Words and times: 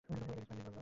ওটা 0.09 0.15
কি 0.27 0.41
স্প্যানিশ 0.41 0.65
বললো? 0.67 0.79